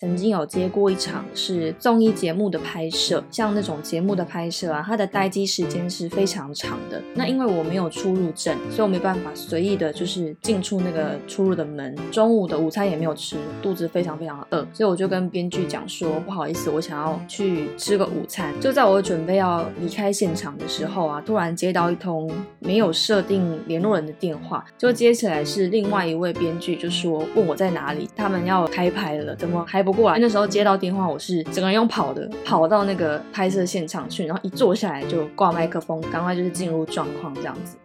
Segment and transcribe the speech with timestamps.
[0.00, 7.02] 曾经有接过一场是综艺节目的拍摄，像那种节目的拍摄啊，它的待机时间是非常长的。
[7.14, 11.94] 那因为我没有出入证，所以我没办法随意的，就是进出那个出入的门。
[12.10, 18.58] 中午的午餐也没有吃，肚子非常非常饿，所以我就跟编剧讲说，不好意思，我想要去吃个午餐。
[18.58, 29.89] 就在我准备要离开现场的时候啊，突然接到一通没有设定联络人的电话，就接起来是另外一位编剧，就说问我在哪里，他们要开拍了，怎么还不？
[29.92, 37.76] 过来那时候接到电话，我是整个人用跑的，跑到那个拍摄现场去，然后一坐下来就挂麦克风，赶快就是进入状况这样子。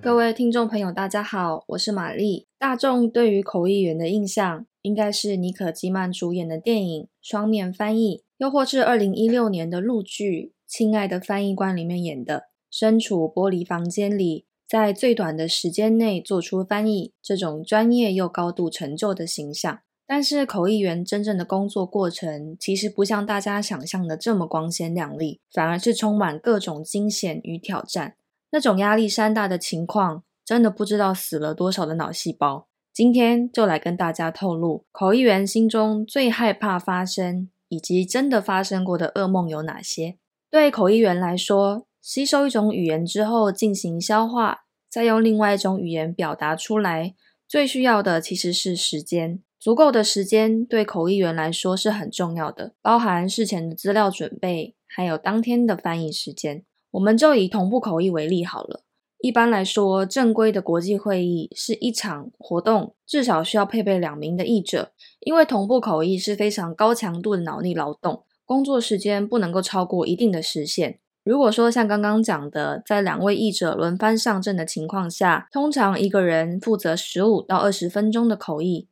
[0.00, 2.46] 各位听众朋友，大家好，我是玛丽。
[2.58, 19.80] 大众对于口译员的印象，应该是妮可基曼主演的电影《双面翻译》，又或是二零一六年的陆剧《亲爱的翻译官》里面演的，身处玻璃房间里，在最短的时间内做出翻译，这种专业又高度成就的形象。
[20.06, 28.14] 但是口译员真正的工作过程，其实不像大家想象的这么光鲜亮丽，反而是充满各种惊险与挑战。
[28.52, 32.68] 那种压力山大的情况，真的不知道死了多少的脑细胞。
[32.92, 40.16] 今天就来跟大家透露，口译员心中最害怕发生，以及真的发生过的噩梦有哪些。
[40.48, 47.14] 对口译员来说，吸收一种语言之后进行消化，再用另外一种语言表达出来，
[47.48, 49.42] 最需要的其实是时间。
[49.58, 56.62] 足够的时间对口译员来说是很重要的，包含事前的资料准备，还有当天的翻译时间。
[56.92, 58.82] 我们就以同步口译为例好了。
[59.20, 71.00] 一般来说，正规的国际会议是一场活动，至少需要配备两名的译者，因为同步口译是非常高强度的脑力劳动，工作时间不能够超过一定的时限。
[71.24, 78.86] 如果说像刚刚讲的，在两位译者轮番上阵的情况下，通常一个人负责十五到二十分钟的口译。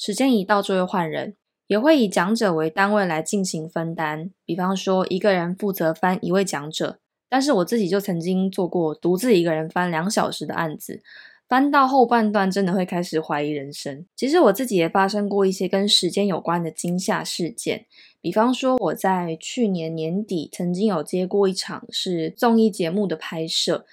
[0.00, 4.30] 时间一到就会换人，也会以讲者为单位来进行分担。
[4.46, 11.02] 比方说，一个人负责翻一位讲者，但是我自己就曾经做过独自一个人翻两小时的案子，
[11.46, 14.06] 翻到后半段真的会开始怀疑人生。
[14.16, 17.84] 其实我自己也发生过一些跟时间有关的惊吓事件，
[18.22, 23.84] 比方说我在去年年底曾经有接过一场是综艺节目的拍摄。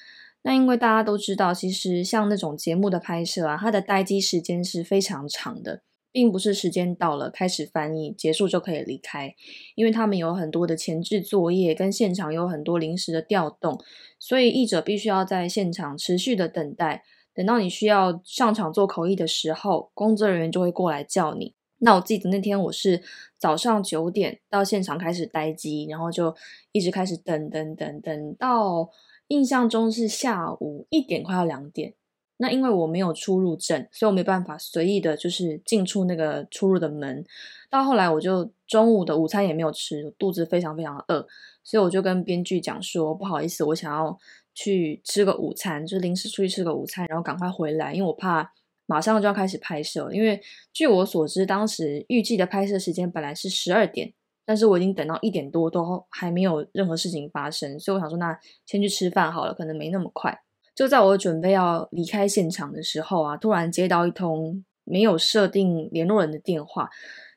[0.44, 5.82] 那因为大家都知道，其实像那种节目的拍摄啊，它的待机时间是非常长的。
[6.18, 9.36] 并不是时间到了开始翻译结束就可以离开，
[9.76, 13.80] 因为他们有很多的前置作业，跟现场有很多临时的调动，
[14.18, 17.04] 所以译者必须要在现场持续的等待，
[17.36, 21.54] 等到你需要上场做口译的时候，工作人员就会过来叫你。
[21.78, 23.04] 那我记得那天我是
[23.38, 26.36] 早上九点到现场开始待机，然后就
[26.72, 28.90] 一直开始等等等等到
[29.28, 31.94] 印象中是下午一点快要两点。
[32.38, 37.26] 那因为我没有出入证，所以我没办法随意的，就是进出那个出入的门。
[37.70, 41.26] 到后来，我就中午的午餐也没有吃，肚子非常非常饿，
[41.64, 44.18] 所以我就跟编剧讲说，不好意思，我想要
[44.54, 48.54] 去吃个午餐，就临时出去吃个午餐，然后赶快回来，因为我怕
[48.86, 50.10] 马上就要开始拍摄。
[50.14, 50.40] 因为
[50.72, 54.14] 据我所知，当时预计的拍摄时间本来是十二点，
[54.46, 60.40] 但是我已经等到一点多，都还没有任何事情发生，所以我想说，那先去吃饭好了，可能没那么快。
[60.78, 66.88] 就在我准备要离开现场的时候啊，突然接到一通没有设定联络人的电话，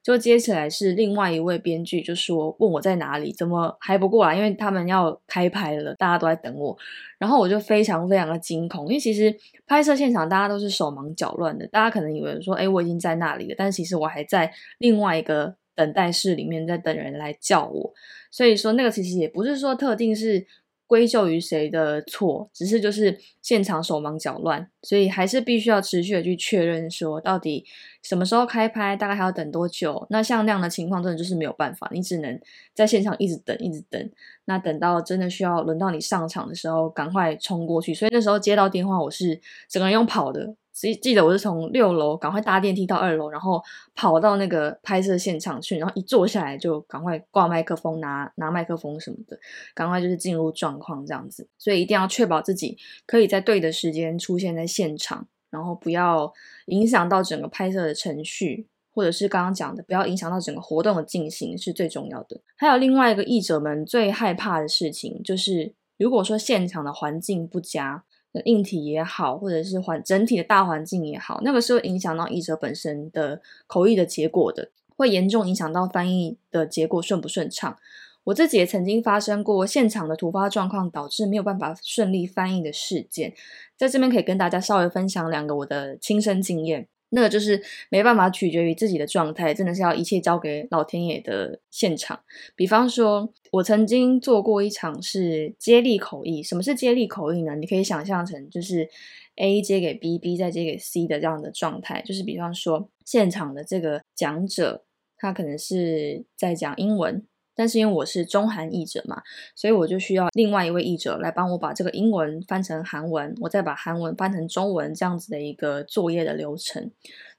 [0.02, 4.36] 就接起来是另外一位编剧，就说问我在哪里，怎么还不过来？
[4.36, 6.76] 因为他们要开拍了，大家都在等我。
[7.18, 9.34] 然后我就非常非常的惊恐，因为其实
[9.66, 17.94] 拍摄现场大家都是手忙脚乱的，大家可能以为说，哎，我已经在那里了，但其实我还在另外一个等待室里面在等人来叫我。
[18.30, 20.46] 所以说，那个其实也不是说特定是。
[20.90, 22.50] 归咎于谁的错？
[22.52, 27.64] 只是就是现场手忙脚乱，所以还是必须要持续的去确认说，到底
[28.02, 30.04] 什么时候开拍，大概还要等多久？
[30.10, 32.40] 那像那样的情况，真的就是没有办法，你只能
[32.74, 34.10] 在现场一直等，一直等。
[34.46, 37.94] 那等到真的需要轮到你上场的时候，赶快冲过去。
[37.94, 40.56] 所以那时候接到电话，我是整个人用跑的。
[40.72, 43.62] 记记得我是从六楼赶快搭电梯到二楼，然后
[43.94, 49.38] 跑到那个拍摄现场去，然后一坐下来就赶快挂麦克风、拿拿麦克风什么的，
[49.74, 51.48] 赶快就是进入状况这样子。
[51.58, 56.32] 所以一定要确保自己可以在对的时间出现在现场，然后不要
[56.66, 62.40] 影响到整个拍摄的程序，或者是刚刚讲的不要影响到整个活动的进行是最重要的。
[62.56, 68.04] 还有另外一个译者们最害怕的事情，就是如果说现场的环境不佳。
[68.44, 77.76] 硬体也好，或者是环整体的大环境也好，那个是会影响到译者本身的口译的结果的，会严重影响到翻译的结果顺不顺畅。
[78.24, 83.32] 我自己也曾经发生过现场的突发状况，导致没有办法顺利翻译的事件，
[83.76, 86.86] 在这边可以跟大家稍微分享两个我的亲身经验。
[87.10, 92.20] 那个就是没办法取决于自己的状态，真的是要一切交给老天爷的现场。
[92.56, 96.42] 比方说，我曾经做过一场是接力口译。
[96.42, 97.54] 什么是接力口译呢？
[97.56, 98.88] 你可以想象成就是
[99.36, 102.02] A 接给 B，B 再接给 C 的这样的状态。
[102.02, 104.84] 就是比方说，现场的这个讲者，
[105.16, 107.26] 他可能是在讲英文。
[107.60, 109.20] 但是因为我是中韩译者嘛，
[109.54, 116.90] 所以我就需要另外一位译者来帮我把这个英文翻成韩文，我再把韩文翻成中文，这样子的一个作业的流程。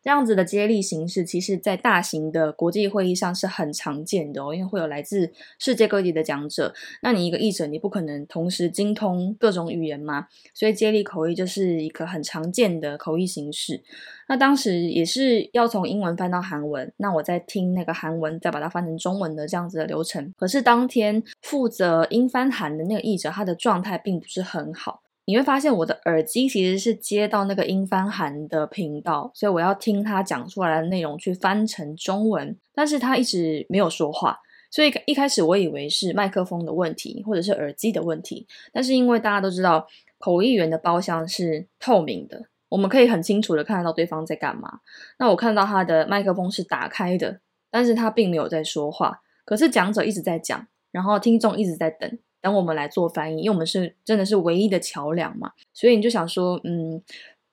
[0.03, 6.73] 这样子的接力形式，其实在大型的国际会议上是很常见的哦，因为会有来自世界各地的讲者。
[7.03, 13.83] 那你一个译者，你不可能同时精通各种语言嘛，所以接力口译就是一个很常见的口译形式。
[14.27, 20.33] 那当时也是要从英文翻到韩文，那我在听那个韩文，再把它翻成中文的这样子的流程。
[20.37, 25.01] 可是当天负责英翻韩的那个译者，他的状态并不是很好。
[25.31, 34.37] 你会发现我的耳机其实是接到那个英翻韩的频道，所以我要听他讲出来的内容去翻成中文，但是他一直没有说话，
[34.69, 39.87] 所以一开始我以为是麦克风的问题或者是耳机的问题，但是因为大家都知道
[40.17, 44.81] 口译员的包厢是透明的，我们可以很清楚的看得到对方在干嘛。
[45.17, 47.39] 那我看到他的麦克风是打开的，
[47.69, 52.19] 但是他并没有在说话，可是讲者一直在讲，然后听众一直在等。
[52.41, 57.01] 等我们来做翻译，因为我们是真的是唯一的桥梁嘛，所以你就想说，嗯，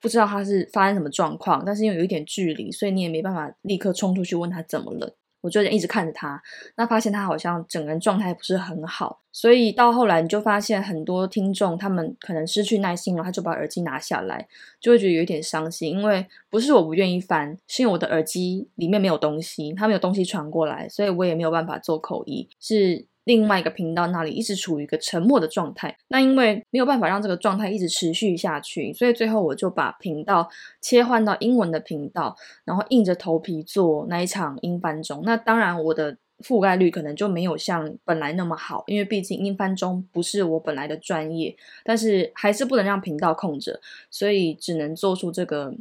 [0.01, 5.15] 不知道他是发生什么状况，但是因为有一点距离，所以你也没办法立刻冲出去问他怎么了。
[5.41, 6.43] 我就一直看着他，
[6.77, 14.49] 那发现他好像整个人状态不是很好，所以到后来你就发现很多听众他们可能失去耐心了，他就把耳机拿下来，
[14.81, 23.07] 就会觉得有点伤心，因为不是我不愿意翻，是因为我的耳机里面没有东西，他没有东西传过来，所以我也没有办法做口译，是。
[23.29, 30.49] 另外一个频道那里一直处于一个沉默的状态，那因为没有办法让这个状态一直持续下去，所以最后我就把频道
[30.81, 32.35] 切换到英文的频道，
[32.65, 35.21] 然后硬着头皮做那一场英翻中。
[35.27, 41.55] 那当然我的覆盖率可能就没有像本来那么好，因为毕竟英翻中不是我本来的专业，
[41.85, 43.79] 但是还是不能让频道空着，
[44.11, 45.75] 所以只能做出这个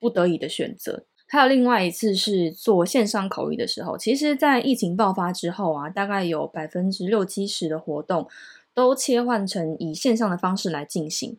[0.00, 1.04] 不得已的选择。
[1.30, 8.26] 还有另外一次是做线上口译的时候，其实，在疫情爆发之后啊，大概有百分之六七十的活动
[8.72, 11.36] 都切换成以线上的方式来进行。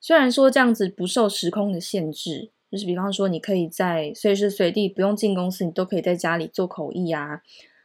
[0.00, 7.42] 虽然说这样子不受时空的限制，就是比方说你可以在随时随地不用进公司，你都可以在家里做口译啊，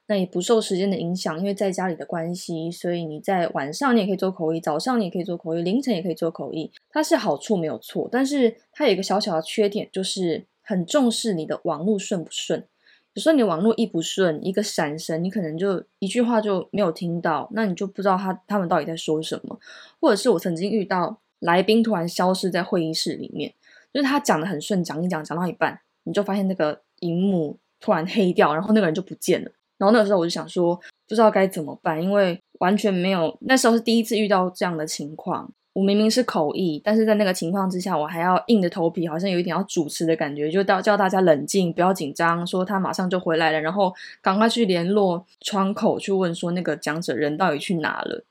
[0.08, 10.46] 那也不受时间的影响，因为在家里的关系，所以你在晚上你也可以做口译，早上你也可以做口译，凌晨也可以做口译，它是好处没有错，但是它有一个小小的缺点就是。
[10.62, 12.66] 很重视你的网络顺不顺，
[13.14, 19.60] 有时候你网络一不顺，一个闪神，你可能就一句话就没有听到，那你就不知道他他们到底在说什么。
[20.00, 23.54] 或者是我曾经遇到来宾突然消失在会议室里面，
[23.94, 29.52] 就是他讲的很顺，讲一讲讲到一半，你就发现那个荧幕突然黑掉，然后那个人就不见了。
[29.78, 30.76] 然后那个时候我就想说，
[31.08, 35.52] 不知道该怎么办，因为完全没有，那时候是第一次遇到这样的情况。
[35.74, 48.26] 我明明是口译，但是在那个情况之下，我还要硬着头皮，好像有一点要主持的感觉，就到叫大家冷静，不要紧张，说他马上就回来了，然后赶快去联络窗口去问说那个讲者人到底去哪了。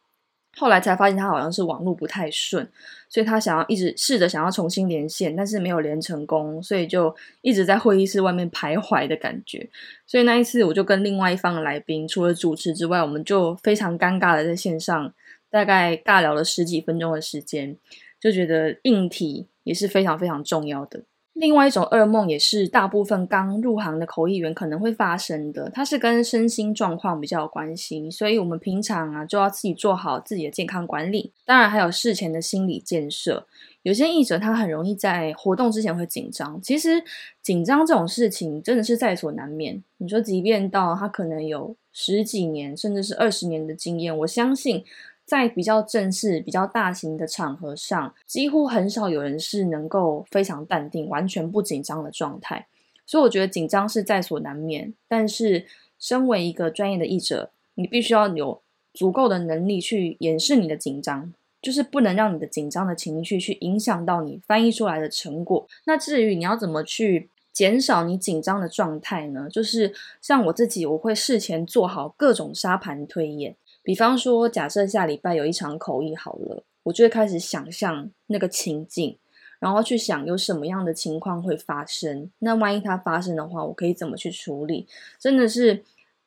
[0.58, 2.68] 后来才发现他好像是网络不太顺，
[3.08, 9.66] 所以他想要一直试着想要重新连线，但是没有连成功，所以就一直在会议室外面徘徊的感觉。
[10.06, 15.10] 所以那一次我就跟另外一方的来宾，除了主持之外，我们就非常尴尬的在线上。
[15.50, 17.76] 大概尬聊了十几分钟的时间，
[18.20, 21.02] 就觉得硬体也是非常非常重要的。
[21.32, 28.10] 另外一种噩梦，也是大部分刚入行的口译员可能会发生的，它是跟身心状况比较有关系。
[28.10, 33.46] 所以，我们平常啊，就要自己做好自己的健康管理，当然还有事前的心理建设。
[33.82, 37.02] 有些译者他很容易在活动之前会紧张，其实
[37.42, 39.82] 紧张这种事情真的是在所难免。
[39.96, 44.84] 你说，即便到他可能有十几年，甚至是二十年的经验，我相信。
[45.30, 52.66] 在比较正式、比较大型的场合上，几乎很少有人是能够非常淡定、完全不紧张的状态。
[53.06, 54.92] 所以，我觉得紧张是在所难免。
[55.06, 55.66] 但是，
[56.00, 58.60] 身为一个专业的译者，你必须要有
[58.92, 61.32] 足够的能力去掩饰你的紧张，
[61.62, 65.64] 就是不能让你的紧张的情绪去影响到你翻译出来的成果。
[65.84, 69.46] 那至于你要怎么去减少你紧张的状态呢？
[69.48, 73.54] 就是像我自己，我会事前做好各种沙盘推演。
[73.82, 79.16] 比方说，假设下礼拜有一场口译好了，我就会开始想象那个情境，
[79.58, 82.30] 然后去想有什么样的情况会发生。
[82.40, 84.86] 那万一它发生的话，我可以怎么去处理？
[85.18, 85.82] 真的是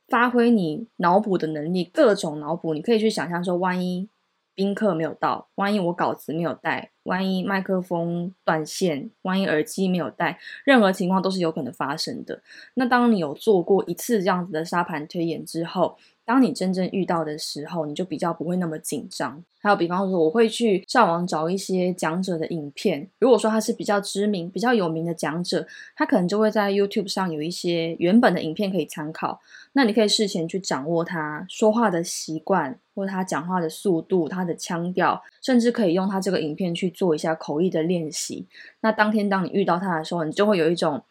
[0.08, 4.08] 发挥你脑补的能力，各种脑补，你可以去想象说，万一。
[4.56, 12.40] 宾客没有到，万一我稿子没有带，万一麦克风断线，万一耳机没有带，任何情况都是有可能发生的。
[12.76, 19.44] 那当你有做过一次这样子的沙盘推演之后，当你真正遇到的时候，你就比较不会那么紧张。
[19.62, 23.10] 还有，比方说，我会去上网找一些讲者的影片。
[23.20, 25.66] 如果说他是比较知名、比较有名的讲者，
[25.96, 29.40] 他可能就会在 YouTube 上有一些原本的影片可以参考。
[29.72, 38.46] 那你可以事前去掌握他说话的习惯，或者他讲话的速度、他的腔调，甚至可以用他这个影片去做一下口译的练习。
[38.82, 41.02] 那当天当你遇到他的时候，你就会有一种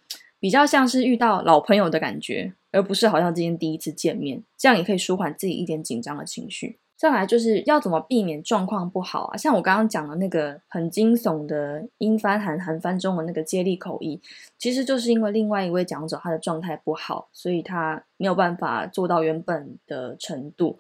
[0.43, 2.53] 比较像是遇到老朋友的感觉。
[2.75, 6.79] 而不是好像今天第一次见面，这样也可以舒缓自己一点紧张的情绪。
[6.97, 9.37] 再来就是要怎么避免状况不好啊？
[9.37, 14.19] 像我刚刚讲的那个很惊悚的英翻韩韩翻中文那个接力口译，
[14.57, 20.79] 其实就是因为另外一位讲者他的状态不好，所以他没有办法做到原本的程度。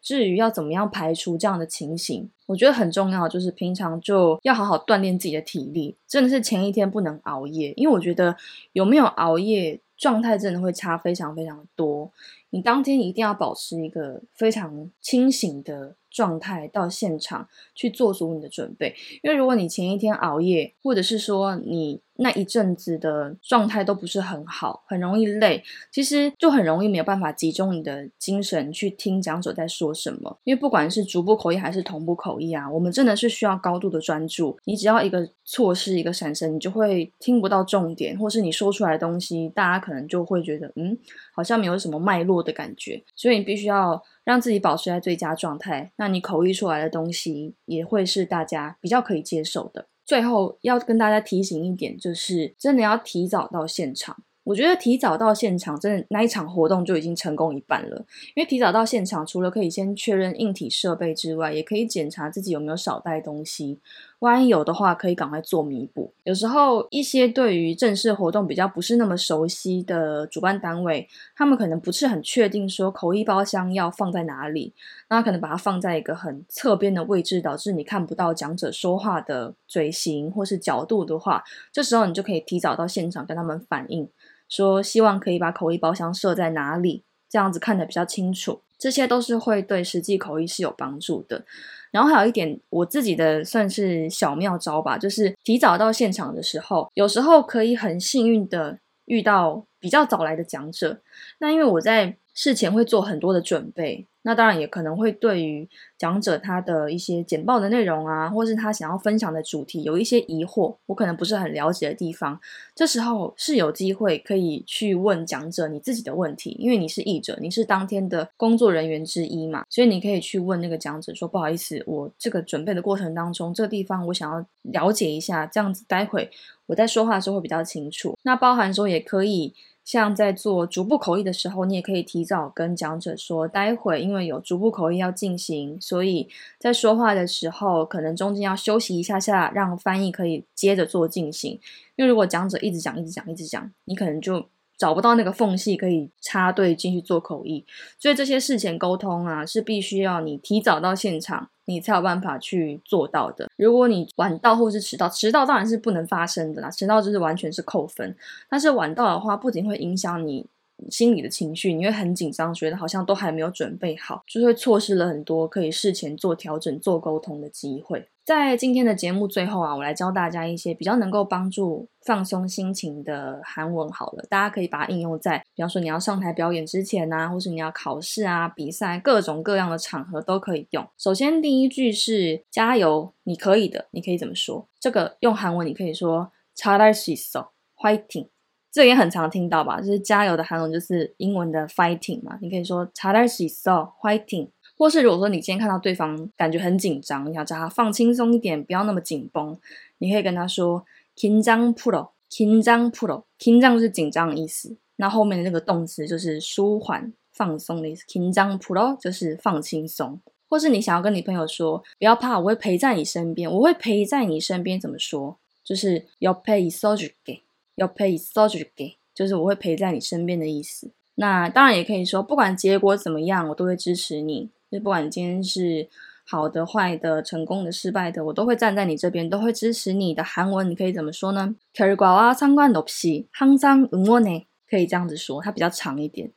[0.00, 8.36] 至于要怎么样排除这样的情形，我觉得很重要，就是平常就要好好锻炼自己的体力，真的是前一天不能熬夜，因为我觉得
[8.72, 9.80] 有没有熬夜。
[10.00, 12.10] 状态真的会差非常非常多，
[12.50, 15.96] 你当天一定要保持一个非常清醒的。
[16.10, 18.92] 状态到现场去做足你的准备，
[19.22, 30.36] 因为如果你前一天熬夜，或者是说你那一阵子的状态都不是很好，很容易累，其实就很容易没有办法集中你的精神去听讲者在说什么。
[30.42, 34.58] 因为不管是逐步口译还是同步口译啊，我们真的是需要高度的专注。
[34.64, 40.98] 你只要一个错失、一个闪神，你就会听不到重点，或是你说出来的东西，大家可能就会觉得嗯，
[41.32, 43.02] 好像没有什么脉络的感觉。
[43.14, 44.02] 所以你必须要。
[44.22, 49.88] 让自己保持在最佳状态，那你口译出来的东西也会是大家比较可以接受的。
[50.04, 54.22] 最后要跟大家提醒一点，就是真的要提早到现场。
[54.44, 58.06] 我觉得提早到现场，真的那一场活动就已经成功一半了。
[58.36, 63.80] 因为提早到现场，除了可以先确认硬体设备之外，也可以检查自己有没有少带东西。
[64.20, 66.12] 万一有的话，可以赶快做弥补。
[66.24, 74.74] 有时候一些对于正式活动比较不是那么熟悉的主办单位，他们可能不是很确定说口译包厢要放在哪里，
[75.08, 84.08] 那可能把它放在一个很侧边的位置，导致你看不到讲者说话的嘴型或是角度的话，这时候你就可以提早到现场跟他们反映，
[84.48, 88.60] 说希望可以把口译包厢设在哪里，这样子看得比较清楚。
[88.78, 91.44] 这些都是会对实际口译是有帮助的。
[91.90, 101.00] 然后还有一点，我自己的算是小妙招吧，就是提早到现场的时候，有时候可以很幸运的遇到比较早来的讲者。
[101.38, 102.16] 那因为我在。
[102.32, 112.38] 事前会做很多的准备，那当然也可能会对于讲者他的一些简报的内容啊，或是他想要分享的主题有一些疑惑，我可能不是很了解的地方，
[112.74, 126.30] 这时候是有机会可以去问讲者你自己的问题，因为你是译者，你是当天的工作人员之一嘛，所以你可以去问那个讲者说，不好意思，我这个准备的过程当中，这个地方我想要了解一下，这样子待会
[126.66, 128.18] 我在说话的时候会比较清楚。
[128.22, 129.54] 那包含说也可以。
[129.84, 141.58] 像在做逐步口译的时候，你也可以提早跟讲者说，待会因为有逐步口译要进行，所以在说话的时候，可能中间要休息一下下，让翻译可以接着做进行。
[141.96, 144.46] 因为如果讲者一直讲、一直讲、一直讲，你可能就。
[144.80, 147.66] 找不到那个缝隙可以插队进去做口译，
[147.98, 153.48] 所以这些事前沟通啊，是必须要你提早到现场，你才有办法去做到的。
[153.56, 158.14] 如果你晚到或是迟到，迟到当然是不能发生的啦，迟到就是完全是扣分。
[158.48, 160.46] 但是晚到的话，不仅会影响你。
[160.90, 168.08] 心里的情绪，你会很紧张，觉得好像都还没有准备好，就会错失了很多可以事前做调整、做沟通的机会。
[168.24, 173.89] 在今天的节目最后啊，我来教大家一些比较能够帮助放松心情的韩文。
[173.91, 180.87] 好了，大家可以把它应用在，比方说你要上台表演之前啊，或是你要考试啊、比赛各种各样的场合都可以用。
[180.97, 183.87] 首先，第一句是加油，你可以的。
[183.91, 184.67] 你可以怎么说？
[184.79, 188.27] 这个用韩文你可以说잘할수있어，fighting。
[188.71, 199.57] 这也很常听到吧，就是加油的韩文就是英文的 fighting 嘛，你可以说잘할수있어 fighting，或是如果说你今天看到对方感觉很紧张，你要叫他放轻松一点，不要那么紧绷，
[199.99, 200.83] 你可以跟他说
[201.20, 204.78] 紧张，pro，紧张，pro，紧张就是紧张的意思。
[204.96, 210.18] 那后面的那个动词就是舒缓放松的意思紧张，pro 就是放轻松。
[210.48, 214.80] 或是你想要跟你朋友说不要怕我会陪在你身边我会陪在你身边。
[214.80, 215.36] 怎么说？
[215.62, 217.42] 就是要 pay so 就给
[217.74, 220.90] 要 pay so 就给就是我会陪在你身边的意思。
[221.16, 224.48] 那当然也可以说不管结果怎么样我都会支持你。
[224.70, 225.86] 就不管今天是
[226.29, 230.23] 好的、坏的、成功的、失败的，我都会站在你这边，都会支持你的。
[230.23, 231.55] 韩文你可以怎么说呢？
[231.75, 236.31] 결과와상관없이항상응원해可以这样子说，它比较长一点。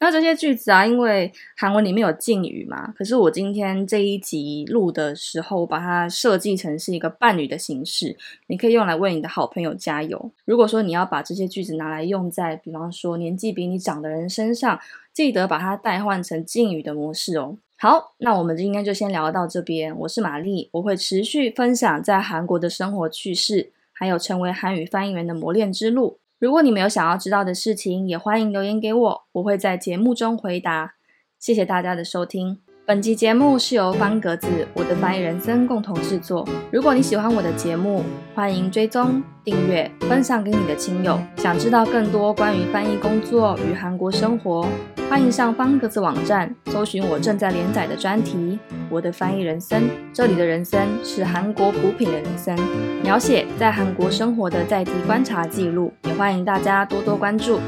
[0.00, 10.32] 那这些句子啊，因为韩文里面有敬语嘛，可是我今天这一集录的时候，把它设计成是一个伴侣的形式，你可以用来为你的好朋友加油。
[10.46, 14.80] 如果说你要把这些句子拿来用在，比方说年纪比你长的人身上，
[15.12, 17.58] 记得把它代换成敬语的模式哦。
[17.81, 19.97] 好，那我们今天就先聊到这边。
[19.99, 26.19] 我是玛丽，我会持续分享在韩国的生活趣事，还有成为韩语翻译员的磨练之路。
[26.39, 30.95] 如果你们有想要知道的事情，也欢迎留言给我，我会在节目中回答。
[31.39, 32.59] 谢谢大家的收听。
[32.89, 36.43] 本集节目是由方格子、我的翻译人生共同制作。
[36.71, 38.03] 如果你喜欢我的节目，
[38.33, 41.21] 欢迎追踪、订阅、分享给你的亲友。
[41.37, 44.67] 想知道更多关于翻译工作与韩国生活，
[45.07, 48.57] 欢迎上方格子网站搜寻我正在连载的专题
[48.89, 49.83] 《我的翻译人生》。
[50.11, 52.57] 这里的人生是韩国补品的人生，
[53.03, 55.93] 描写在韩国生活的在地观察记录。
[56.05, 57.59] 也欢迎大家多多关注。